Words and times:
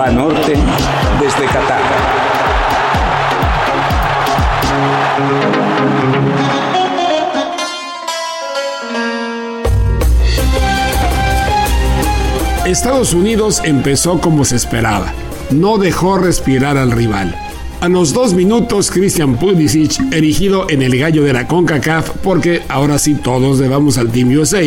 Banorte 0.00 0.54
desde 1.20 1.44
Qatar. 1.44 1.78
Estados 12.64 13.12
Unidos 13.12 13.60
empezó 13.62 14.22
como 14.22 14.46
se 14.46 14.56
esperaba. 14.56 15.12
No 15.50 15.76
dejó 15.76 16.16
respirar 16.16 16.78
al 16.78 16.92
rival. 16.92 17.36
A 17.80 17.88
los 17.88 18.12
dos 18.12 18.34
minutos, 18.34 18.90
Christian 18.90 19.36
Pulisic, 19.36 20.12
erigido 20.12 20.66
en 20.68 20.82
el 20.82 20.98
gallo 20.98 21.24
de 21.24 21.32
la 21.32 21.48
CONCACAF, 21.48 22.10
porque 22.22 22.60
ahora 22.68 22.98
sí 22.98 23.14
todos 23.14 23.58
debamos 23.58 23.96
al 23.96 24.12
Team 24.12 24.36
USA, 24.36 24.60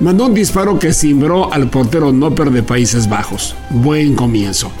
mandó 0.00 0.24
un 0.24 0.34
disparo 0.34 0.78
que 0.78 0.94
cimbró 0.94 1.52
al 1.52 1.68
portero 1.68 2.10
Nopper 2.10 2.50
de 2.50 2.62
Países 2.62 3.06
Bajos. 3.06 3.54
Buen 3.68 4.14
comienzo. 4.14 4.72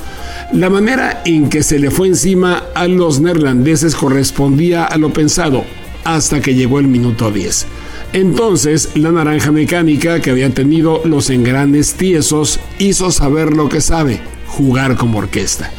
La 0.54 0.70
manera 0.70 1.20
en 1.26 1.50
que 1.50 1.62
se 1.62 1.78
le 1.78 1.90
fue 1.90 2.08
encima 2.08 2.62
a 2.74 2.88
los 2.88 3.20
neerlandeses 3.20 3.94
correspondía 3.94 4.86
a 4.86 4.96
lo 4.96 5.12
pensado, 5.12 5.62
hasta 6.04 6.40
que 6.40 6.54
llegó 6.54 6.78
el 6.78 6.88
minuto 6.88 7.30
10. 7.30 7.66
Entonces, 8.14 8.92
la 8.94 9.12
naranja 9.12 9.52
mecánica 9.52 10.20
que 10.20 10.30
había 10.30 10.48
tenido 10.48 11.02
los 11.04 11.28
engranes 11.28 11.94
tiesos 11.94 12.60
hizo 12.78 13.10
saber 13.10 13.52
lo 13.52 13.68
que 13.68 13.82
sabe, 13.82 14.20
jugar 14.46 14.96
como 14.96 15.18
orquesta. 15.18 15.70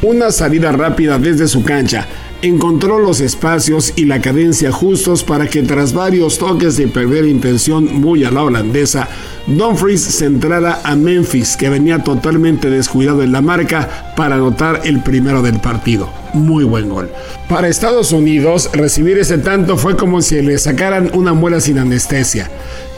Una 0.00 0.30
salida 0.30 0.70
rápida 0.70 1.18
desde 1.18 1.48
su 1.48 1.64
cancha, 1.64 2.06
encontró 2.40 3.00
los 3.00 3.20
espacios 3.20 3.92
y 3.96 4.04
la 4.04 4.20
cadencia 4.20 4.70
justos 4.70 5.24
para 5.24 5.48
que 5.48 5.64
tras 5.64 5.92
varios 5.92 6.38
toques 6.38 6.76
de 6.76 6.86
perder 6.86 7.24
intención 7.24 8.00
muy 8.00 8.22
a 8.22 8.30
la 8.30 8.44
holandesa, 8.44 9.08
Dumfries 9.48 10.00
centrara 10.00 10.80
a 10.84 10.94
Memphis, 10.94 11.56
que 11.56 11.68
venía 11.68 12.04
totalmente 12.04 12.70
descuidado 12.70 13.24
en 13.24 13.32
la 13.32 13.40
marca, 13.40 14.12
para 14.14 14.36
anotar 14.36 14.82
el 14.84 15.00
primero 15.02 15.42
del 15.42 15.58
partido. 15.58 16.08
Muy 16.32 16.62
buen 16.62 16.88
gol. 16.88 17.10
Para 17.48 17.66
Estados 17.66 18.12
Unidos, 18.12 18.70
recibir 18.72 19.18
ese 19.18 19.38
tanto 19.38 19.76
fue 19.76 19.96
como 19.96 20.22
si 20.22 20.40
le 20.42 20.58
sacaran 20.58 21.10
una 21.14 21.32
muela 21.32 21.60
sin 21.60 21.78
anestesia. 21.78 22.48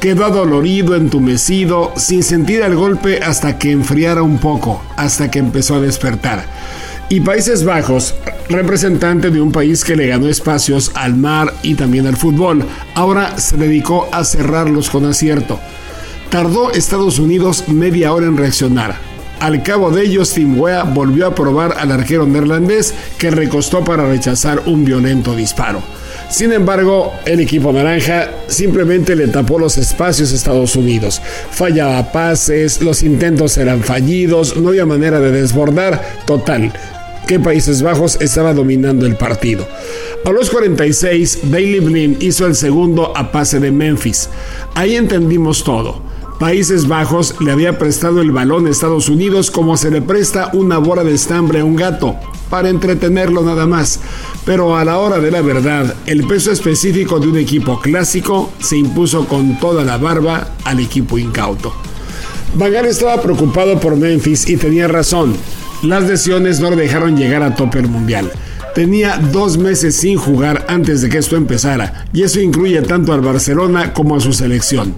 Quedó 0.00 0.28
dolorido, 0.28 0.94
entumecido, 0.96 1.92
sin 1.96 2.22
sentir 2.22 2.60
el 2.60 2.74
golpe 2.74 3.20
hasta 3.22 3.56
que 3.56 3.70
enfriara 3.70 4.22
un 4.22 4.36
poco, 4.36 4.82
hasta 4.96 5.30
que 5.30 5.38
empezó 5.38 5.76
a 5.76 5.80
despertar. 5.80 6.44
Y 7.12 7.22
Países 7.22 7.64
Bajos, 7.64 8.14
representante 8.48 9.30
de 9.30 9.40
un 9.40 9.50
país 9.50 9.82
que 9.82 9.96
le 9.96 10.06
ganó 10.06 10.28
espacios 10.28 10.92
al 10.94 11.16
mar 11.16 11.52
y 11.60 11.74
también 11.74 12.06
al 12.06 12.16
fútbol, 12.16 12.64
ahora 12.94 13.36
se 13.36 13.56
dedicó 13.56 14.08
a 14.12 14.22
cerrarlos 14.22 14.90
con 14.90 15.04
acierto. 15.04 15.58
Tardó 16.30 16.70
Estados 16.70 17.18
Unidos 17.18 17.64
media 17.66 18.12
hora 18.12 18.26
en 18.26 18.36
reaccionar. 18.36 18.94
Al 19.40 19.64
cabo 19.64 19.90
de 19.90 20.04
ellos, 20.04 20.32
Tim 20.34 20.56
Wea 20.56 20.84
volvió 20.84 21.26
a 21.26 21.34
probar 21.34 21.74
al 21.80 21.90
arquero 21.90 22.28
neerlandés 22.28 22.94
que 23.18 23.32
recostó 23.32 23.82
para 23.84 24.06
rechazar 24.08 24.62
un 24.66 24.84
violento 24.84 25.34
disparo. 25.34 25.82
Sin 26.30 26.52
embargo, 26.52 27.12
el 27.24 27.40
equipo 27.40 27.72
naranja 27.72 28.30
simplemente 28.46 29.16
le 29.16 29.26
tapó 29.26 29.58
los 29.58 29.78
espacios 29.78 30.30
a 30.30 30.36
Estados 30.36 30.76
Unidos. 30.76 31.20
Fallaba 31.50 32.12
pases, 32.12 32.80
los 32.80 33.02
intentos 33.02 33.58
eran 33.58 33.82
fallidos, 33.82 34.56
no 34.56 34.68
había 34.68 34.86
manera 34.86 35.18
de 35.18 35.32
desbordar. 35.32 36.00
Total, 36.26 36.72
Países 37.38 37.82
Bajos 37.82 38.18
estaba 38.20 38.52
dominando 38.52 39.06
el 39.06 39.16
partido. 39.16 39.66
A 40.24 40.30
los 40.30 40.50
46, 40.50 41.40
Bailey 41.44 41.80
Blin 41.80 42.16
hizo 42.20 42.46
el 42.46 42.54
segundo 42.54 43.16
a 43.16 43.30
pase 43.30 43.60
de 43.60 43.70
Memphis. 43.70 44.28
Ahí 44.74 44.96
entendimos 44.96 45.62
todo. 45.62 46.02
Países 46.40 46.88
Bajos 46.88 47.34
le 47.40 47.52
había 47.52 47.78
prestado 47.78 48.22
el 48.22 48.32
balón 48.32 48.66
a 48.66 48.70
Estados 48.70 49.08
Unidos 49.08 49.50
como 49.50 49.76
se 49.76 49.90
le 49.90 50.00
presta 50.00 50.50
una 50.54 50.78
bola 50.78 51.04
de 51.04 51.14
estambre 51.14 51.60
a 51.60 51.64
un 51.64 51.76
gato, 51.76 52.16
para 52.48 52.70
entretenerlo 52.70 53.42
nada 53.42 53.66
más. 53.66 54.00
Pero 54.46 54.76
a 54.76 54.84
la 54.84 54.98
hora 54.98 55.18
de 55.18 55.30
la 55.30 55.42
verdad, 55.42 55.94
el 56.06 56.26
peso 56.26 56.50
específico 56.50 57.20
de 57.20 57.28
un 57.28 57.36
equipo 57.36 57.78
clásico 57.78 58.52
se 58.58 58.78
impuso 58.78 59.28
con 59.28 59.58
toda 59.60 59.84
la 59.84 59.98
barba 59.98 60.54
al 60.64 60.80
equipo 60.80 61.18
incauto. 61.18 61.74
Van 62.54 62.74
estaba 62.74 63.20
preocupado 63.22 63.78
por 63.78 63.96
Memphis 63.96 64.48
y 64.48 64.56
tenía 64.56 64.88
razón. 64.88 65.36
Las 65.82 66.04
lesiones 66.04 66.60
no 66.60 66.68
lo 66.68 66.76
dejaron 66.76 67.16
llegar 67.16 67.42
a 67.42 67.54
tope 67.54 67.80
mundial. 67.80 68.30
Tenía 68.74 69.16
dos 69.16 69.56
meses 69.56 69.96
sin 69.96 70.18
jugar 70.18 70.66
antes 70.68 71.00
de 71.00 71.08
que 71.08 71.16
esto 71.16 71.36
empezara, 71.36 72.04
y 72.12 72.22
eso 72.22 72.38
incluye 72.38 72.82
tanto 72.82 73.14
al 73.14 73.22
Barcelona 73.22 73.94
como 73.94 74.16
a 74.16 74.20
su 74.20 74.34
selección. 74.34 74.94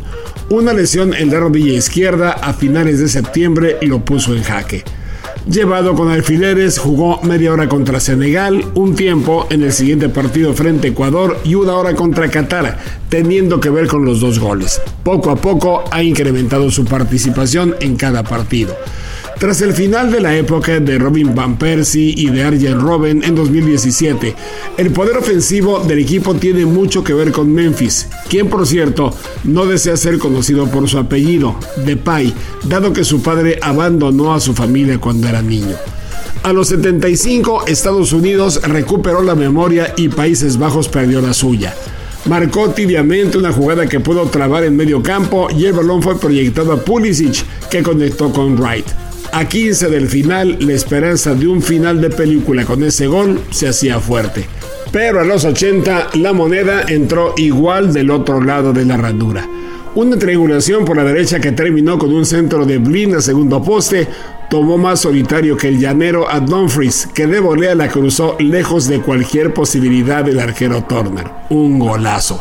Una 0.50 0.72
lesión 0.72 1.14
en 1.14 1.30
la 1.30 1.38
rodilla 1.38 1.72
izquierda 1.72 2.32
a 2.32 2.52
finales 2.52 2.98
de 2.98 3.08
septiembre 3.08 3.78
lo 3.82 4.04
puso 4.04 4.34
en 4.34 4.42
jaque. 4.42 4.82
Llevado 5.48 5.94
con 5.94 6.10
alfileres, 6.10 6.78
jugó 6.78 7.20
media 7.22 7.52
hora 7.52 7.68
contra 7.68 8.00
Senegal, 8.00 8.64
un 8.74 8.96
tiempo 8.96 9.46
en 9.50 9.62
el 9.62 9.72
siguiente 9.72 10.08
partido 10.08 10.52
frente 10.52 10.88
a 10.88 10.90
Ecuador 10.90 11.38
y 11.44 11.54
una 11.54 11.74
hora 11.74 11.94
contra 11.94 12.28
Qatar, 12.28 12.78
teniendo 13.08 13.60
que 13.60 13.70
ver 13.70 13.86
con 13.86 14.04
los 14.04 14.20
dos 14.20 14.40
goles. 14.40 14.80
Poco 15.04 15.30
a 15.30 15.36
poco 15.36 15.84
ha 15.90 16.02
incrementado 16.02 16.70
su 16.70 16.84
participación 16.84 17.76
en 17.80 17.96
cada 17.96 18.22
partido. 18.24 18.76
Tras 19.42 19.60
el 19.60 19.72
final 19.72 20.12
de 20.12 20.20
la 20.20 20.36
época 20.36 20.78
de 20.78 20.98
Robin 20.98 21.34
Van 21.34 21.58
Persie 21.58 22.14
y 22.16 22.30
de 22.30 22.44
Arjen 22.44 22.80
Robben 22.80 23.24
en 23.24 23.34
2017, 23.34 24.36
el 24.76 24.92
poder 24.92 25.16
ofensivo 25.16 25.80
del 25.80 25.98
equipo 25.98 26.36
tiene 26.36 26.64
mucho 26.64 27.02
que 27.02 27.12
ver 27.12 27.32
con 27.32 27.52
Memphis, 27.52 28.06
quien 28.28 28.48
por 28.48 28.64
cierto 28.68 29.12
no 29.42 29.66
desea 29.66 29.96
ser 29.96 30.20
conocido 30.20 30.68
por 30.68 30.88
su 30.88 30.96
apellido, 30.96 31.56
Depay, 31.84 32.32
dado 32.62 32.92
que 32.92 33.02
su 33.02 33.20
padre 33.20 33.58
abandonó 33.60 34.32
a 34.32 34.38
su 34.38 34.54
familia 34.54 34.98
cuando 34.98 35.26
era 35.26 35.42
niño. 35.42 35.74
A 36.44 36.52
los 36.52 36.68
75, 36.68 37.64
Estados 37.66 38.12
Unidos 38.12 38.62
recuperó 38.62 39.22
la 39.22 39.34
memoria 39.34 39.92
y 39.96 40.08
Países 40.08 40.56
Bajos 40.56 40.88
perdió 40.88 41.20
la 41.20 41.34
suya. 41.34 41.74
Marcó 42.26 42.70
tibiamente 42.70 43.38
una 43.38 43.52
jugada 43.52 43.88
que 43.88 43.98
pudo 43.98 44.24
trabar 44.26 44.62
en 44.62 44.76
medio 44.76 45.02
campo 45.02 45.48
y 45.50 45.64
el 45.64 45.72
balón 45.72 46.00
fue 46.00 46.16
proyectado 46.20 46.70
a 46.70 46.76
Pulisic, 46.76 47.44
que 47.68 47.82
conectó 47.82 48.32
con 48.32 48.56
Wright. 48.56 49.01
A 49.34 49.48
15 49.48 49.88
del 49.88 50.08
final, 50.08 50.58
la 50.60 50.74
esperanza 50.74 51.34
de 51.34 51.48
un 51.48 51.62
final 51.62 52.02
de 52.02 52.10
película 52.10 52.66
con 52.66 52.84
ese 52.84 53.06
gol 53.06 53.40
se 53.48 53.66
hacía 53.66 53.98
fuerte. 53.98 54.44
Pero 54.92 55.20
a 55.20 55.24
los 55.24 55.46
80 55.46 56.10
la 56.16 56.34
moneda 56.34 56.82
entró 56.86 57.32
igual 57.38 57.94
del 57.94 58.10
otro 58.10 58.42
lado 58.42 58.74
de 58.74 58.84
la 58.84 58.98
ranura. 58.98 59.48
Una 59.94 60.18
triangulación 60.18 60.84
por 60.84 60.98
la 60.98 61.04
derecha 61.04 61.40
que 61.40 61.52
terminó 61.52 61.98
con 61.98 62.12
un 62.12 62.26
centro 62.26 62.66
de 62.66 62.76
Blin 62.76 63.14
a 63.14 63.22
segundo 63.22 63.62
poste 63.62 64.06
tomó 64.50 64.76
más 64.76 65.00
solitario 65.00 65.56
que 65.56 65.68
el 65.68 65.80
llanero 65.80 66.30
a 66.30 66.38
Dumfries, 66.38 67.08
que 67.14 67.26
de 67.26 67.40
volea 67.40 67.74
la 67.74 67.88
cruzó 67.88 68.36
lejos 68.38 68.86
de 68.86 69.00
cualquier 69.00 69.54
posibilidad 69.54 70.22
del 70.22 70.40
arquero 70.40 70.84
Turner. 70.84 71.24
Un 71.48 71.78
golazo. 71.78 72.38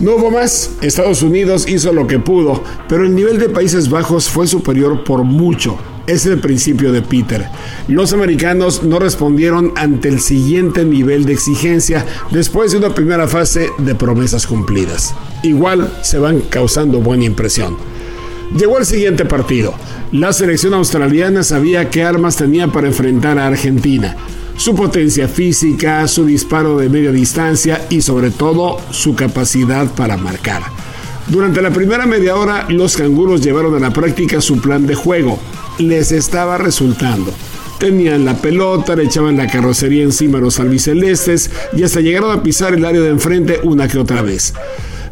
No 0.00 0.16
hubo 0.16 0.30
más, 0.30 0.70
Estados 0.80 1.20
Unidos 1.20 1.68
hizo 1.68 1.92
lo 1.92 2.06
que 2.06 2.18
pudo, 2.18 2.64
pero 2.88 3.04
el 3.04 3.14
nivel 3.14 3.38
de 3.38 3.50
Países 3.50 3.90
Bajos 3.90 4.30
fue 4.30 4.46
superior 4.46 5.04
por 5.04 5.22
mucho. 5.22 5.78
Es 6.06 6.26
el 6.26 6.38
principio 6.38 6.92
de 6.92 7.00
Peter. 7.00 7.46
Los 7.88 8.12
americanos 8.12 8.82
no 8.82 8.98
respondieron 8.98 9.72
ante 9.74 10.08
el 10.08 10.20
siguiente 10.20 10.84
nivel 10.84 11.24
de 11.24 11.32
exigencia 11.32 12.04
después 12.30 12.72
de 12.72 12.78
una 12.78 12.94
primera 12.94 13.26
fase 13.26 13.70
de 13.78 13.94
promesas 13.94 14.46
cumplidas. 14.46 15.14
Igual 15.42 15.90
se 16.02 16.18
van 16.18 16.40
causando 16.40 17.00
buena 17.00 17.24
impresión. 17.24 17.76
Llegó 18.54 18.78
el 18.78 18.84
siguiente 18.84 19.24
partido. 19.24 19.74
La 20.12 20.34
selección 20.34 20.74
australiana 20.74 21.42
sabía 21.42 21.88
qué 21.88 22.02
armas 22.02 22.36
tenía 22.36 22.68
para 22.68 22.86
enfrentar 22.86 23.38
a 23.38 23.46
Argentina. 23.46 24.14
Su 24.56 24.74
potencia 24.74 25.26
física, 25.26 26.06
su 26.06 26.26
disparo 26.26 26.76
de 26.76 26.90
media 26.90 27.12
distancia 27.12 27.86
y 27.88 28.02
sobre 28.02 28.30
todo 28.30 28.78
su 28.90 29.16
capacidad 29.16 29.90
para 29.94 30.18
marcar. 30.18 30.62
Durante 31.26 31.62
la 31.62 31.70
primera 31.70 32.04
media 32.04 32.36
hora, 32.36 32.66
los 32.68 32.96
canguros 32.96 33.40
llevaron 33.40 33.74
a 33.74 33.80
la 33.80 33.92
práctica 33.92 34.42
su 34.42 34.60
plan 34.60 34.86
de 34.86 34.94
juego, 34.94 35.38
les 35.78 36.12
estaba 36.12 36.58
resultando. 36.58 37.32
Tenían 37.78 38.24
la 38.24 38.36
pelota, 38.36 38.96
le 38.96 39.04
echaban 39.04 39.36
la 39.36 39.46
carrocería 39.46 40.04
encima 40.04 40.38
a 40.38 40.40
los 40.40 40.60
albicelestes 40.60 41.50
y 41.76 41.82
hasta 41.82 42.00
llegaron 42.00 42.30
a 42.30 42.42
pisar 42.42 42.74
el 42.74 42.84
área 42.84 43.00
de 43.00 43.10
enfrente 43.10 43.60
una 43.62 43.88
que 43.88 43.98
otra 43.98 44.22
vez. 44.22 44.54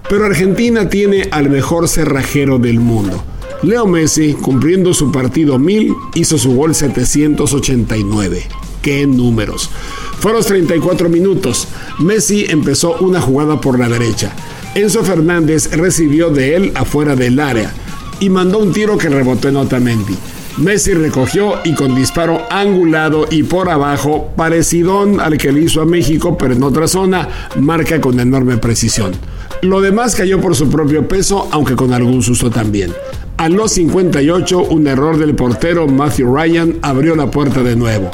Pero 0.08 0.26
Argentina 0.26 0.88
tiene 0.88 1.28
al 1.30 1.50
mejor 1.50 1.88
cerrajero 1.88 2.58
del 2.58 2.80
mundo. 2.80 3.22
Leo 3.62 3.86
Messi, 3.86 4.32
cumpliendo 4.34 4.92
su 4.92 5.12
partido 5.12 5.58
1000, 5.58 5.94
hizo 6.14 6.38
su 6.38 6.54
gol 6.54 6.74
789. 6.74 8.42
¡Qué 8.80 9.06
números! 9.06 9.70
Fueron 10.18 10.38
los 10.38 10.46
34 10.46 11.08
minutos. 11.08 11.68
Messi 12.00 12.46
empezó 12.48 12.96
una 12.98 13.20
jugada 13.20 13.60
por 13.60 13.78
la 13.78 13.88
derecha. 13.88 14.32
Enzo 14.74 15.04
Fernández 15.04 15.70
recibió 15.76 16.30
de 16.30 16.56
él 16.56 16.72
afuera 16.74 17.14
del 17.14 17.38
área 17.38 17.72
y 18.18 18.30
mandó 18.30 18.58
un 18.58 18.72
tiro 18.72 18.96
que 18.98 19.08
rebotó 19.08 19.48
en 19.48 19.56
Otamendi. 19.56 20.16
Messi 20.58 20.92
recogió 20.92 21.54
y 21.64 21.74
con 21.74 21.94
disparo 21.94 22.42
angulado 22.50 23.26
y 23.30 23.42
por 23.42 23.70
abajo, 23.70 24.30
parecido 24.36 25.00
al 25.20 25.38
que 25.38 25.50
le 25.50 25.62
hizo 25.62 25.80
a 25.80 25.86
México, 25.86 26.36
pero 26.36 26.54
en 26.54 26.62
otra 26.62 26.86
zona, 26.86 27.28
marca 27.58 28.00
con 28.00 28.20
enorme 28.20 28.58
precisión. 28.58 29.12
Lo 29.62 29.80
demás 29.80 30.14
cayó 30.14 30.40
por 30.40 30.54
su 30.54 30.68
propio 30.68 31.08
peso, 31.08 31.48
aunque 31.52 31.74
con 31.74 31.92
algún 31.92 32.22
susto 32.22 32.50
también. 32.50 32.92
A 33.38 33.48
los 33.48 33.72
58, 33.72 34.62
un 34.64 34.86
error 34.86 35.16
del 35.16 35.34
portero 35.34 35.86
Matthew 35.86 36.36
Ryan 36.36 36.74
abrió 36.82 37.16
la 37.16 37.30
puerta 37.30 37.62
de 37.62 37.74
nuevo. 37.74 38.10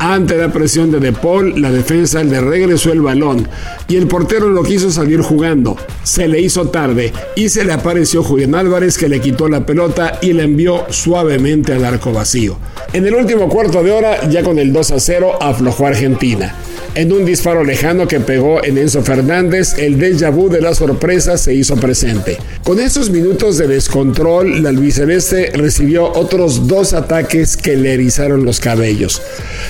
Ante 0.00 0.36
la 0.36 0.52
presión 0.52 0.92
de 0.92 1.00
De 1.00 1.12
Paul, 1.12 1.60
la 1.60 1.72
defensa 1.72 2.22
le 2.22 2.40
regresó 2.40 2.92
el 2.92 3.00
balón 3.00 3.48
y 3.88 3.96
el 3.96 4.06
portero 4.06 4.48
no 4.48 4.62
quiso 4.62 4.90
salir 4.92 5.20
jugando. 5.22 5.76
Se 6.04 6.28
le 6.28 6.40
hizo 6.40 6.68
tarde 6.68 7.12
y 7.34 7.48
se 7.48 7.64
le 7.64 7.72
apareció 7.72 8.22
Julián 8.22 8.54
Álvarez 8.54 8.96
que 8.96 9.08
le 9.08 9.20
quitó 9.20 9.48
la 9.48 9.66
pelota 9.66 10.18
y 10.22 10.32
la 10.34 10.44
envió 10.44 10.84
suavemente 10.90 11.72
al 11.72 11.84
arco 11.84 12.12
vacío. 12.12 12.58
En 12.92 13.06
el 13.06 13.14
último 13.14 13.48
cuarto 13.48 13.82
de 13.82 13.90
hora, 13.90 14.28
ya 14.28 14.44
con 14.44 14.58
el 14.58 14.72
2 14.72 14.92
a 14.92 15.00
0, 15.00 15.32
aflojó 15.40 15.86
Argentina. 15.86 16.54
En 16.98 17.12
un 17.12 17.24
disparo 17.24 17.62
lejano 17.62 18.08
que 18.08 18.18
pegó 18.18 18.64
en 18.64 18.76
Enzo 18.76 19.04
Fernández, 19.04 19.78
el 19.78 20.00
déjà 20.00 20.32
vu 20.32 20.48
de 20.48 20.60
la 20.60 20.74
sorpresa 20.74 21.38
se 21.38 21.54
hizo 21.54 21.76
presente. 21.76 22.38
Con 22.64 22.80
esos 22.80 23.10
minutos 23.10 23.56
de 23.56 23.68
descontrol, 23.68 24.64
la 24.64 24.70
albiceleste 24.70 25.52
recibió 25.54 26.12
otros 26.12 26.66
dos 26.66 26.94
ataques 26.94 27.56
que 27.56 27.76
le 27.76 27.94
erizaron 27.94 28.44
los 28.44 28.58
cabellos. 28.58 29.22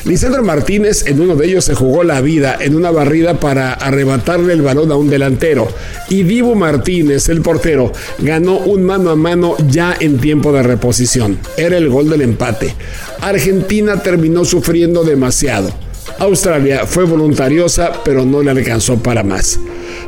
Lisandro 0.06 0.42
Martínez 0.42 1.04
en 1.06 1.20
uno 1.20 1.36
de 1.36 1.48
ellos 1.48 1.66
se 1.66 1.75
jugó 1.75 2.02
la 2.02 2.22
vida 2.22 2.56
en 2.58 2.75
una 2.75 2.90
barrida 2.90 3.38
para 3.38 3.74
arrebatarle 3.74 4.54
el 4.54 4.62
balón 4.62 4.90
a 4.90 4.96
un 4.96 5.10
delantero. 5.10 5.69
Y 6.08 6.22
Dibu 6.22 6.54
Martínez, 6.54 7.28
el 7.28 7.42
portero, 7.42 7.92
ganó 8.20 8.56
un 8.56 8.84
mano 8.84 9.10
a 9.10 9.16
mano 9.16 9.54
ya 9.69 9.94
en 10.00 10.16
tiempo 10.16 10.50
de 10.50 10.62
reposición. 10.62 11.38
Era 11.58 11.76
el 11.76 11.90
gol 11.90 12.08
del 12.08 12.22
empate. 12.22 12.74
Argentina 13.20 14.02
terminó 14.02 14.46
sufriendo 14.46 15.04
demasiado. 15.04 15.88
Australia 16.19 16.87
fue 16.87 17.05
voluntariosa, 17.05 17.93
pero 18.05 18.25
no 18.25 18.43
le 18.43 18.50
alcanzó 18.50 18.99
para 18.99 19.23
más. 19.23 19.59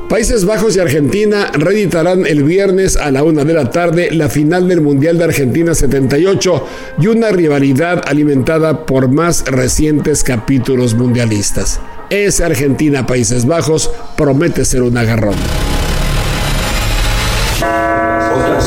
Países 0.08 0.44
Bajos 0.44 0.76
y 0.76 0.80
Argentina 0.80 1.50
reeditarán 1.52 2.26
el 2.26 2.42
viernes 2.42 2.96
a 2.96 3.10
la 3.10 3.22
una 3.22 3.44
de 3.44 3.54
la 3.54 3.70
tarde 3.70 4.10
la 4.10 4.28
final 4.28 4.66
del 4.68 4.80
Mundial 4.80 5.18
de 5.18 5.24
Argentina 5.24 5.74
78 5.74 6.66
y 6.98 7.06
una 7.06 7.30
rivalidad 7.30 8.02
alimentada 8.06 8.86
por 8.86 9.08
más 9.08 9.44
recientes 9.46 10.24
capítulos 10.24 10.94
mundialistas. 10.94 11.80
Ese 12.10 12.44
Argentina-Países 12.44 13.46
Bajos 13.46 13.90
promete 14.16 14.64
ser 14.64 14.82
un 14.82 14.98
agarrón. 14.98 15.36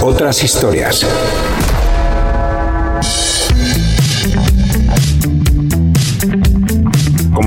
Otras 0.01 0.43
historias. 0.43 1.05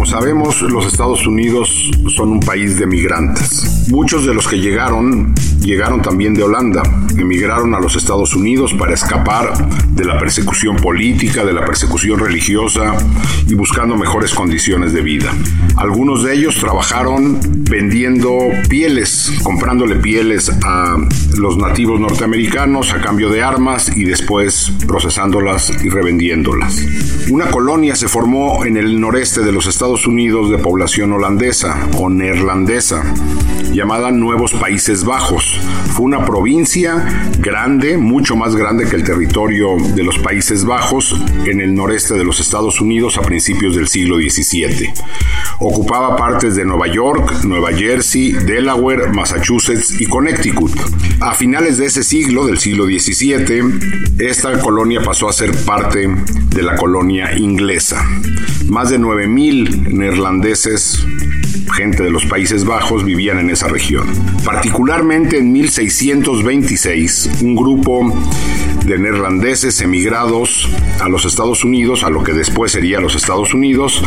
Sabemos, 0.07 0.63
los 0.63 0.87
Estados 0.87 1.27
Unidos 1.27 1.91
son 2.09 2.33
un 2.33 2.41
país 2.41 2.79
de 2.79 2.87
migrantes. 2.87 3.76
Muchos 3.89 4.27
de 4.27 4.35
los 4.35 4.49
que 4.49 4.59
llegaron, 4.59 5.33
llegaron 5.61 6.03
también 6.03 6.35
de 6.35 6.43
Holanda. 6.43 6.83
Emigraron 7.17 7.75
a 7.75 7.81
los 7.81 7.95
Estados 7.95 8.35
Unidos 8.35 8.75
para 8.75 8.95
escapar 8.95 9.53
de 9.91 10.05
la 10.05 10.19
persecución 10.19 10.77
política, 10.77 11.45
de 11.45 11.53
la 11.53 11.65
persecución 11.65 12.19
religiosa 12.19 12.97
y 13.47 13.55
buscando 13.55 13.97
mejores 13.97 14.35
condiciones 14.35 14.93
de 14.93 15.03
vida. 15.03 15.33
Algunos 15.77 16.25
de 16.25 16.35
ellos 16.35 16.57
trabajaron 16.57 17.39
vendiendo 17.71 18.37
pieles, 18.69 19.33
comprándole 19.43 19.97
pieles 19.97 20.51
a 20.65 20.97
los 21.37 21.57
nativos 21.57 22.01
norteamericanos 22.01 22.93
a 22.93 23.01
cambio 23.01 23.31
de 23.31 23.43
armas 23.43 23.97
y 23.97 24.05
después 24.05 24.73
procesándolas 24.87 25.73
y 25.85 25.89
revendiéndolas. 25.89 26.83
Una 27.31 27.51
colonia 27.51 27.95
se 27.95 28.09
formó 28.09 28.65
en 28.65 28.77
el 28.77 29.01
noreste 29.01 29.43
de 29.43 29.53
los 29.53 29.67
Estados 29.67 30.07
Unidos 30.07 30.51
de 30.51 30.59
población 30.59 31.13
holandesa 31.13 31.89
o 31.99 32.09
neerlandesa, 32.09 33.03
llamada 33.77 34.11
Nuevos 34.11 34.55
Países 34.55 35.05
Bajos. 35.05 35.61
Fue 35.93 36.07
una 36.07 36.25
provincia 36.25 37.31
grande, 37.39 37.99
mucho 37.99 38.35
más 38.35 38.57
grande 38.57 38.89
que 38.89 38.97
el 38.97 39.05
territorio 39.05 39.77
de 39.95 40.03
los 40.03 40.19
Países 40.19 40.65
Bajos 40.65 41.15
en 41.45 41.61
el 41.61 41.75
noreste 41.75 42.15
de 42.15 42.25
los 42.25 42.41
Estados 42.41 42.81
Unidos 42.81 43.19
a 43.19 43.21
principios 43.21 43.77
del 43.77 43.87
siglo 43.87 44.17
XVII. 44.17 44.95
Ocupaba 45.61 46.17
partes 46.17 46.57
de 46.57 46.65
Nueva 46.65 46.87
York, 46.87 47.45
Nueva 47.45 47.71
Jersey, 47.75 48.33
Delaware, 48.33 49.13
Massachusetts 49.13 50.01
y 50.01 50.07
Connecticut. 50.07 50.73
A 51.21 51.35
finales 51.35 51.77
de 51.77 51.85
ese 51.85 52.03
siglo, 52.03 52.47
del 52.47 52.59
siglo 52.59 52.87
XVII, 52.87 54.27
esta 54.27 54.59
colonia 54.59 55.03
pasó 55.03 55.29
a 55.29 55.35
ser 55.35 55.55
parte 55.67 56.09
de 56.09 56.63
la 56.63 56.77
colonia 56.77 57.37
inglesa. 57.37 58.03
Más 58.69 58.89
de 58.89 58.99
9.000 58.99 59.93
neerlandeses, 59.93 61.07
gente 61.75 62.03
de 62.03 62.11
los 62.11 62.27
Países 62.27 62.65
Bajos, 62.65 63.05
vivían 63.05 63.39
en 63.39 63.51
esa 63.51 63.69
región. 63.69 64.07
Particularmente 64.45 65.39
en 65.39 65.53
1626, 65.53 67.31
un 67.43 67.57
grupo 67.57 68.13
de 68.85 68.99
neerlandeses 68.99 69.81
emigrados 69.81 70.69
a 71.01 71.09
los 71.09 71.25
Estados 71.25 71.65
Unidos, 71.65 72.05
a 72.05 72.11
lo 72.11 72.23
que 72.23 72.33
después 72.33 72.73
sería 72.73 73.01
los 73.01 73.17
Estados 73.17 73.53
Unidos, 73.55 74.03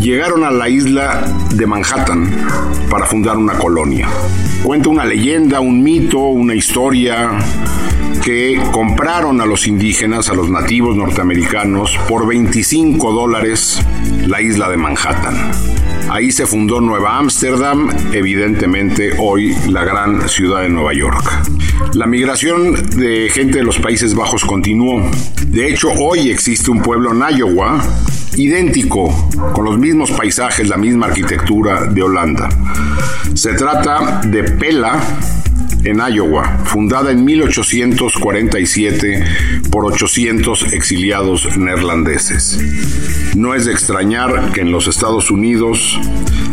llegaron 0.00 0.44
a 0.44 0.50
la 0.50 0.68
isla 0.68 1.24
de 1.54 1.66
Manhattan 1.66 2.30
para 2.90 3.06
fundar 3.06 3.36
una 3.36 3.54
colonia. 3.54 4.08
Cuenta 4.62 4.88
una 4.88 5.04
leyenda, 5.04 5.60
un 5.60 5.82
mito, 5.82 6.18
una 6.18 6.54
historia 6.54 7.38
que 8.24 8.60
compraron 8.72 9.40
a 9.40 9.46
los 9.46 9.66
indígenas, 9.66 10.28
a 10.28 10.34
los 10.34 10.50
nativos 10.50 10.96
norteamericanos, 10.96 11.98
por 12.08 12.26
25 12.26 13.12
dólares 13.12 13.80
la 14.26 14.40
isla 14.40 14.68
de 14.68 14.76
Manhattan. 14.76 15.50
Ahí 16.10 16.32
se 16.32 16.46
fundó 16.46 16.80
Nueva 16.80 17.18
Ámsterdam, 17.18 17.90
evidentemente 18.12 19.12
hoy 19.18 19.54
la 19.68 19.84
gran 19.84 20.28
ciudad 20.28 20.62
de 20.62 20.68
Nueva 20.68 20.94
York. 20.94 21.24
La 21.94 22.06
migración 22.06 22.74
de 22.96 23.28
gente 23.30 23.58
de 23.58 23.64
los 23.64 23.78
Países 23.78 24.14
Bajos 24.14 24.44
continuó. 24.44 25.02
De 25.48 25.68
hecho, 25.68 25.90
hoy 25.90 26.30
existe 26.30 26.70
un 26.70 26.80
pueblo 26.80 27.12
en 27.12 27.38
Iowa 27.38 27.82
idéntico, 28.36 29.28
con 29.52 29.64
los 29.64 29.78
mismos 29.78 30.10
paisajes, 30.12 30.68
la 30.68 30.76
misma 30.76 31.06
arquitectura 31.06 31.86
de 31.86 32.02
Holanda. 32.02 32.48
Se 33.34 33.54
trata 33.54 34.20
de 34.24 34.44
Pela, 34.44 35.00
en 35.88 36.00
Iowa, 36.00 36.58
fundada 36.64 37.12
en 37.12 37.24
1847 37.24 39.24
por 39.70 39.86
800 39.86 40.72
exiliados 40.72 41.56
neerlandeses. 41.56 42.58
No 43.34 43.54
es 43.54 43.64
de 43.64 43.72
extrañar 43.72 44.52
que 44.52 44.60
en 44.60 44.70
los 44.70 44.86
Estados 44.86 45.30
Unidos 45.30 45.98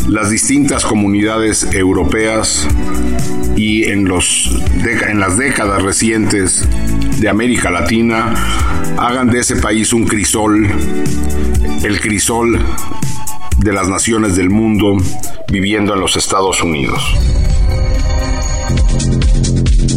las 0.08 0.30
distintas 0.30 0.86
comunidades 0.86 1.68
europeas 1.74 2.68
y 3.58 3.86
en, 3.86 4.06
los, 4.06 4.62
en 5.08 5.20
las 5.20 5.38
décadas 5.38 5.84
recientes 5.84 6.68
de 7.20 7.28
América 7.28 7.72
Latina 7.72 8.34
hagan 8.98 9.30
de 9.30 9.40
ese 9.40 9.58
país 9.58 9.92
un 9.92 10.06
crisol, 10.06 10.68
el 11.84 12.00
crisol 12.00 12.60
de 13.58 13.74
las 13.74 13.90
naciones 13.90 14.36
del 14.36 14.50
mundo 14.50 14.98
viviendo 15.50 15.94
en 15.94 16.00
los 16.00 16.16
Estados 16.16 16.62
Unidos. 16.62 17.04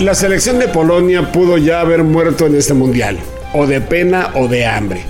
La 0.00 0.14
selección 0.14 0.58
de 0.58 0.68
Polonia 0.68 1.32
pudo 1.32 1.56
ya 1.56 1.80
haber 1.80 2.04
muerto 2.04 2.44
en 2.44 2.54
este 2.54 2.74
mundial, 2.74 3.18
o 3.54 3.66
de 3.66 3.80
pena 3.80 4.30
o 4.34 4.46
de 4.46 4.66
hambre. 4.66 5.00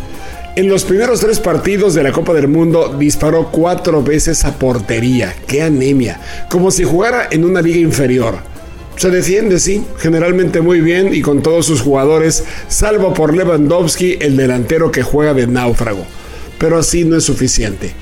En 0.55 0.69
los 0.69 0.85
primeros 0.85 1.19
tres 1.19 1.41
partidos 1.41 1.93
de 1.95 2.05
la 2.05 2.13
Copa 2.13 2.33
del 2.33 2.47
Mundo 2.47 2.95
disparó 2.97 3.51
cuatro 3.51 4.01
veces 4.05 4.45
a 4.45 4.57
portería. 4.57 5.35
¡Qué 5.49 5.61
anemia! 5.63 6.21
Como 6.49 6.71
si 6.71 6.85
jugara 6.85 7.27
en 7.33 7.45
una 7.45 7.63
liga 7.63 7.81
inferior. 7.81 8.39
Se 8.95 9.11
defiende, 9.11 9.59
sí, 9.59 9.85
generalmente 9.99 10.61
muy 10.61 10.81
bien 10.81 11.13
y 11.13 11.21
con 11.21 11.43
todos 11.43 11.67
sus 11.67 11.81
jugadores, 11.81 12.45
salvo 12.69 13.13
por 13.13 13.35
Lewandowski, 13.35 14.19
el 14.21 14.37
delantero 14.37 14.93
que 14.93 15.03
juega 15.03 15.35
de 15.35 15.49
náufrago. 15.49 16.07
Pero 16.61 16.79
así 16.79 17.05
no 17.05 17.17
es 17.17 17.25
suficiente. 17.25 17.93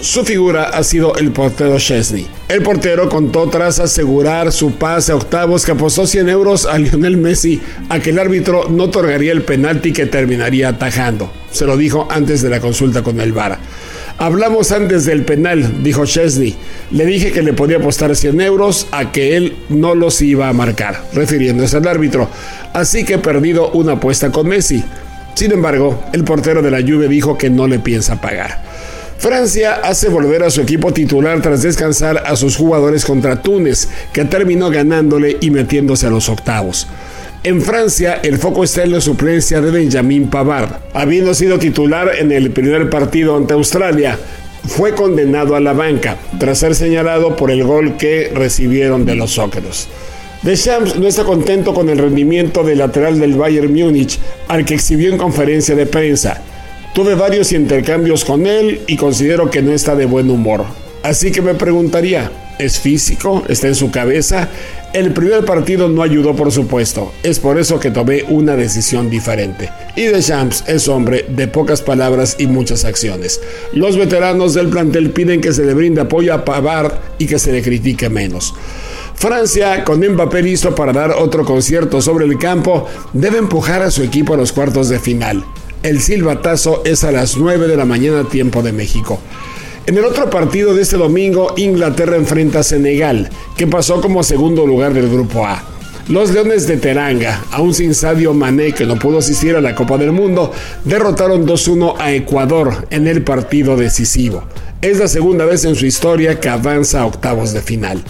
Su 0.00 0.24
figura 0.24 0.70
ha 0.70 0.84
sido 0.84 1.16
el 1.16 1.32
portero 1.32 1.76
Chesney. 1.76 2.24
El 2.48 2.62
portero 2.62 3.08
contó 3.08 3.48
tras 3.48 3.80
asegurar 3.80 4.52
su 4.52 4.74
pase 4.74 5.10
a 5.10 5.16
octavos 5.16 5.66
que 5.66 5.72
apostó 5.72 6.06
100 6.06 6.28
euros 6.28 6.66
a 6.66 6.78
Lionel 6.78 7.16
Messi 7.16 7.60
a 7.88 7.98
que 7.98 8.10
el 8.10 8.20
árbitro 8.20 8.68
no 8.68 8.84
otorgaría 8.84 9.32
el 9.32 9.42
penalti 9.42 9.92
que 9.92 10.06
terminaría 10.06 10.68
atajando. 10.68 11.32
Se 11.50 11.66
lo 11.66 11.76
dijo 11.76 12.06
antes 12.12 12.42
de 12.42 12.48
la 12.48 12.60
consulta 12.60 13.02
con 13.02 13.20
el 13.20 13.32
VAR. 13.32 13.58
Hablamos 14.18 14.70
antes 14.70 15.04
del 15.04 15.24
penal, 15.24 15.82
dijo 15.82 16.06
Chesney. 16.06 16.54
Le 16.92 17.04
dije 17.04 17.32
que 17.32 17.42
le 17.42 17.52
podía 17.52 17.78
apostar 17.78 18.14
100 18.14 18.40
euros 18.40 18.86
a 18.92 19.10
que 19.10 19.36
él 19.36 19.56
no 19.68 19.96
los 19.96 20.22
iba 20.22 20.48
a 20.48 20.52
marcar, 20.52 21.08
refiriéndose 21.12 21.76
al 21.76 21.88
árbitro. 21.88 22.28
Así 22.72 23.04
que 23.04 23.14
he 23.14 23.18
perdido 23.18 23.72
una 23.72 23.94
apuesta 23.94 24.30
con 24.30 24.46
Messi. 24.46 24.84
Sin 25.34 25.50
embargo, 25.50 26.04
el 26.12 26.22
portero 26.22 26.62
de 26.62 26.70
la 26.70 26.82
Juve 26.82 27.08
dijo 27.08 27.36
que 27.36 27.50
no 27.50 27.66
le 27.66 27.80
piensa 27.80 28.20
pagar. 28.20 28.67
Francia 29.18 29.80
hace 29.82 30.08
volver 30.08 30.44
a 30.44 30.50
su 30.50 30.60
equipo 30.60 30.92
titular 30.92 31.42
tras 31.42 31.62
descansar 31.62 32.22
a 32.24 32.36
sus 32.36 32.56
jugadores 32.56 33.04
contra 33.04 33.42
Túnez, 33.42 33.88
que 34.12 34.24
terminó 34.24 34.70
ganándole 34.70 35.36
y 35.40 35.50
metiéndose 35.50 36.06
a 36.06 36.10
los 36.10 36.28
octavos. 36.28 36.86
En 37.42 37.60
Francia, 37.60 38.20
el 38.22 38.38
foco 38.38 38.62
está 38.62 38.84
en 38.84 38.92
la 38.92 39.00
suplencia 39.00 39.60
de 39.60 39.72
Benjamin 39.72 40.28
Pavard. 40.28 40.70
Habiendo 40.94 41.34
sido 41.34 41.58
titular 41.58 42.12
en 42.16 42.30
el 42.30 42.52
primer 42.52 42.90
partido 42.90 43.36
ante 43.36 43.54
Australia, 43.54 44.16
fue 44.68 44.94
condenado 44.94 45.56
a 45.56 45.60
la 45.60 45.72
banca 45.72 46.16
tras 46.38 46.58
ser 46.58 46.76
señalado 46.76 47.34
por 47.34 47.50
el 47.50 47.64
gol 47.64 47.96
que 47.96 48.30
recibieron 48.32 49.04
de 49.04 49.16
los 49.16 49.34
Zócalos. 49.34 49.88
Deschamps 50.42 50.96
no 50.96 51.08
está 51.08 51.24
contento 51.24 51.74
con 51.74 51.88
el 51.88 51.98
rendimiento 51.98 52.62
del 52.62 52.78
lateral 52.78 53.18
del 53.18 53.34
Bayern 53.34 53.72
Múnich, 53.72 54.20
al 54.46 54.64
que 54.64 54.74
exhibió 54.74 55.10
en 55.10 55.18
conferencia 55.18 55.74
de 55.74 55.86
prensa. 55.86 56.40
Tuve 56.98 57.14
varios 57.14 57.52
intercambios 57.52 58.24
con 58.24 58.44
él 58.44 58.80
y 58.88 58.96
considero 58.96 59.52
que 59.52 59.62
no 59.62 59.72
está 59.72 59.94
de 59.94 60.04
buen 60.04 60.28
humor. 60.30 60.64
Así 61.04 61.30
que 61.30 61.40
me 61.40 61.54
preguntaría, 61.54 62.32
¿es 62.58 62.80
físico? 62.80 63.44
¿Está 63.46 63.68
en 63.68 63.76
su 63.76 63.92
cabeza? 63.92 64.48
El 64.92 65.12
primer 65.12 65.44
partido 65.44 65.88
no 65.88 66.02
ayudó, 66.02 66.34
por 66.34 66.50
supuesto. 66.50 67.12
Es 67.22 67.38
por 67.38 67.56
eso 67.56 67.78
que 67.78 67.92
tomé 67.92 68.24
una 68.24 68.56
decisión 68.56 69.10
diferente. 69.10 69.70
Y 69.94 70.06
Deschamps 70.06 70.64
es 70.66 70.88
hombre 70.88 71.24
de 71.28 71.46
pocas 71.46 71.82
palabras 71.82 72.34
y 72.40 72.48
muchas 72.48 72.84
acciones. 72.84 73.40
Los 73.72 73.96
veteranos 73.96 74.54
del 74.54 74.66
plantel 74.66 75.10
piden 75.10 75.40
que 75.40 75.52
se 75.52 75.64
le 75.64 75.74
brinde 75.74 76.00
apoyo 76.00 76.34
a 76.34 76.44
Pavard 76.44 76.94
y 77.18 77.26
que 77.26 77.38
se 77.38 77.52
le 77.52 77.62
critique 77.62 78.08
menos. 78.08 78.56
Francia, 79.14 79.84
con 79.84 80.00
Mbappé 80.00 80.42
listo 80.42 80.74
para 80.74 80.92
dar 80.92 81.12
otro 81.12 81.44
concierto 81.44 82.02
sobre 82.02 82.24
el 82.24 82.38
campo, 82.38 82.88
debe 83.12 83.38
empujar 83.38 83.82
a 83.82 83.92
su 83.92 84.02
equipo 84.02 84.34
a 84.34 84.36
los 84.36 84.50
cuartos 84.50 84.88
de 84.88 84.98
final. 84.98 85.44
El 85.84 86.00
silbatazo 86.00 86.82
es 86.84 87.04
a 87.04 87.12
las 87.12 87.36
9 87.36 87.68
de 87.68 87.76
la 87.76 87.84
mañana 87.84 88.24
tiempo 88.24 88.62
de 88.62 88.72
México. 88.72 89.20
En 89.86 89.96
el 89.96 90.04
otro 90.04 90.28
partido 90.28 90.74
de 90.74 90.82
este 90.82 90.96
domingo, 90.96 91.54
Inglaterra 91.56 92.16
enfrenta 92.16 92.58
a 92.58 92.62
Senegal, 92.64 93.30
que 93.56 93.68
pasó 93.68 94.00
como 94.00 94.24
segundo 94.24 94.66
lugar 94.66 94.92
del 94.92 95.08
grupo 95.08 95.46
A. 95.46 95.62
Los 96.08 96.32
Leones 96.32 96.66
de 96.66 96.78
Teranga, 96.78 97.44
aún 97.52 97.74
sin 97.74 97.94
Sadio 97.94 98.34
Mané 98.34 98.72
que 98.72 98.86
no 98.86 98.98
pudo 98.98 99.18
asistir 99.18 99.54
a 99.54 99.60
la 99.60 99.76
Copa 99.76 99.98
del 99.98 100.10
Mundo, 100.10 100.52
derrotaron 100.84 101.46
2-1 101.46 101.94
a 101.98 102.12
Ecuador 102.12 102.88
en 102.90 103.06
el 103.06 103.22
partido 103.22 103.76
decisivo. 103.76 104.42
Es 104.82 104.98
la 104.98 105.06
segunda 105.06 105.44
vez 105.44 105.64
en 105.64 105.76
su 105.76 105.86
historia 105.86 106.40
que 106.40 106.48
avanza 106.48 107.02
a 107.02 107.06
octavos 107.06 107.52
de 107.52 107.60
final. 107.62 108.02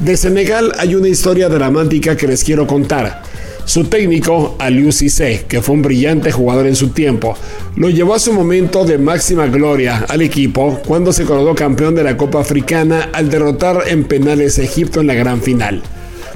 De 0.00 0.16
Senegal 0.16 0.72
hay 0.78 0.96
una 0.96 1.08
historia 1.08 1.48
dramática 1.48 2.16
que 2.16 2.26
les 2.26 2.42
quiero 2.42 2.66
contar. 2.66 3.22
Su 3.66 3.82
técnico, 3.82 4.54
Aliou 4.60 4.92
Cissé, 4.92 5.44
que 5.48 5.60
fue 5.60 5.74
un 5.74 5.82
brillante 5.82 6.30
jugador 6.30 6.68
en 6.68 6.76
su 6.76 6.90
tiempo, 6.90 7.36
lo 7.74 7.90
llevó 7.90 8.14
a 8.14 8.20
su 8.20 8.32
momento 8.32 8.84
de 8.84 8.96
máxima 8.96 9.48
gloria 9.48 10.06
al 10.08 10.22
equipo 10.22 10.80
cuando 10.86 11.12
se 11.12 11.24
coronó 11.24 11.52
campeón 11.56 11.96
de 11.96 12.04
la 12.04 12.16
Copa 12.16 12.40
Africana 12.40 13.10
al 13.12 13.28
derrotar 13.28 13.82
en 13.88 14.04
penales 14.04 14.60
a 14.60 14.62
Egipto 14.62 15.00
en 15.00 15.08
la 15.08 15.14
gran 15.14 15.42
final. 15.42 15.82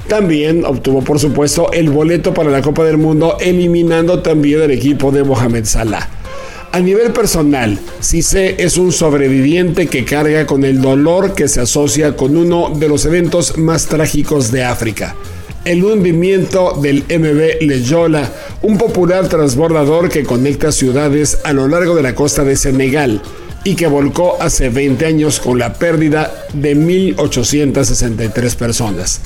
También 0.09 0.65
obtuvo 0.65 1.03
por 1.03 1.19
supuesto 1.19 1.71
el 1.71 1.89
boleto 1.89 2.33
para 2.33 2.51
la 2.51 2.61
Copa 2.61 2.83
del 2.83 2.97
Mundo 2.97 3.37
eliminando 3.39 4.21
también 4.21 4.63
al 4.63 4.71
equipo 4.71 5.09
de 5.09 5.23
Mohamed 5.23 5.63
Salah. 5.63 6.09
A 6.73 6.81
nivel 6.81 7.13
personal, 7.13 7.79
Cissé 8.01 8.61
es 8.61 8.77
un 8.77 8.91
sobreviviente 8.91 9.87
que 9.87 10.03
carga 10.03 10.45
con 10.45 10.65
el 10.65 10.81
dolor 10.81 11.33
que 11.33 11.47
se 11.47 11.61
asocia 11.61 12.17
con 12.17 12.35
uno 12.35 12.73
de 12.75 12.89
los 12.89 13.05
eventos 13.05 13.57
más 13.57 13.87
trágicos 13.87 14.51
de 14.51 14.65
África. 14.65 15.15
El 15.63 15.83
hundimiento 15.83 16.79
del 16.81 17.03
MB 17.03 17.61
Leyola, 17.61 18.27
un 18.63 18.79
popular 18.79 19.29
transbordador 19.29 20.09
que 20.09 20.23
conecta 20.23 20.71
ciudades 20.71 21.37
a 21.43 21.53
lo 21.53 21.67
largo 21.67 21.95
de 21.95 22.01
la 22.01 22.15
costa 22.15 22.43
de 22.43 22.55
Senegal 22.55 23.21
y 23.63 23.75
que 23.75 23.85
volcó 23.85 24.41
hace 24.41 24.69
20 24.69 25.05
años 25.05 25.39
con 25.39 25.59
la 25.59 25.73
pérdida 25.73 26.33
de 26.53 26.75
1.863 26.75 28.55
personas. 28.55 29.21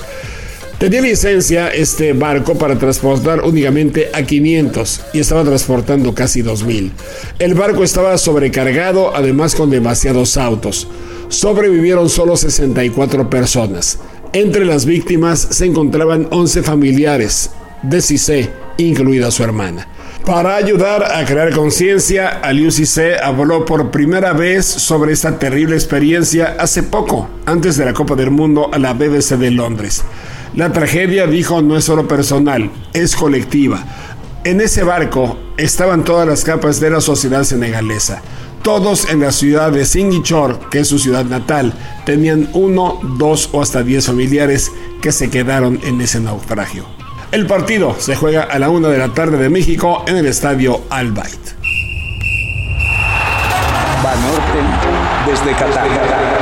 Tenía 0.77 0.99
licencia 0.99 1.69
este 1.69 2.11
barco 2.11 2.57
para 2.57 2.77
transportar 2.77 3.45
únicamente 3.45 4.09
a 4.13 4.23
500 4.23 5.01
y 5.13 5.19
estaba 5.19 5.45
transportando 5.45 6.13
casi 6.13 6.41
2000. 6.41 6.91
El 7.39 7.53
barco 7.53 7.81
estaba 7.81 8.17
sobrecargado, 8.17 9.15
además 9.15 9.55
con 9.55 9.69
demasiados 9.69 10.35
autos. 10.35 10.89
Sobrevivieron 11.29 12.09
solo 12.09 12.35
64 12.35 13.29
personas. 13.29 13.99
Entre 14.35 14.65
las 14.65 14.85
víctimas 14.85 15.47
se 15.51 15.65
encontraban 15.65 16.27
11 16.29 16.61
familiares 16.61 17.51
de 17.81 18.01
Cissé, 18.01 18.51
incluida 18.75 19.31
su 19.31 19.45
hermana. 19.45 19.87
Para 20.25 20.57
ayudar 20.57 21.05
a 21.15 21.23
crear 21.23 21.53
conciencia, 21.53 22.41
Aliou 22.41 22.69
Cissé 22.69 23.15
habló 23.17 23.63
por 23.63 23.91
primera 23.91 24.33
vez 24.33 24.65
sobre 24.65 25.13
esta 25.13 25.39
terrible 25.39 25.75
experiencia 25.75 26.57
hace 26.59 26.83
poco, 26.83 27.29
antes 27.45 27.77
de 27.77 27.85
la 27.85 27.93
Copa 27.93 28.15
del 28.15 28.29
Mundo 28.29 28.69
a 28.73 28.77
la 28.77 28.91
BBC 28.91 29.37
de 29.37 29.51
Londres. 29.51 30.03
La 30.53 30.73
tragedia, 30.73 31.27
dijo, 31.27 31.61
no 31.61 31.77
es 31.77 31.85
solo 31.85 32.05
personal, 32.05 32.69
es 32.91 33.15
colectiva. 33.15 33.85
En 34.43 34.59
ese 34.59 34.83
barco 34.83 35.39
estaban 35.55 36.03
todas 36.03 36.27
las 36.27 36.43
capas 36.43 36.81
de 36.81 36.89
la 36.89 36.99
sociedad 36.99 37.45
senegalesa. 37.45 38.21
Todos 38.65 39.07
en 39.11 39.19
la 39.19 39.31
ciudad 39.31 39.71
de 39.71 39.85
Ziguinchor, 39.85 40.71
que 40.71 40.79
es 40.79 40.87
su 40.87 40.97
ciudad 40.97 41.23
natal, 41.23 41.71
tenían 42.03 42.49
uno, 42.53 42.99
dos 43.19 43.47
o 43.51 43.61
hasta 43.61 43.83
diez 43.83 44.07
familiares 44.07 44.71
que 45.03 45.11
se 45.11 45.29
quedaron 45.29 45.79
en 45.83 46.01
ese 46.01 46.19
naufragio. 46.19 46.83
El 47.31 47.45
partido 47.45 47.95
se 47.99 48.15
juega 48.15 48.41
a 48.41 48.57
la 48.57 48.71
una 48.71 48.87
de 48.87 48.97
la 48.97 49.13
tarde 49.13 49.37
de 49.37 49.49
México 49.49 50.03
en 50.07 50.17
el 50.17 50.25
estadio 50.25 50.81
Al 50.89 51.11
Bayt. 51.11 51.29
desde 55.27 55.51
Qatar. 55.51 56.34